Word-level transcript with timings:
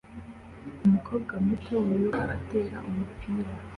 Umukobwa 0.85 1.33
muto 1.45 1.73
wiruka 1.85 2.21
atera 2.37 2.77
umupira 2.89 3.45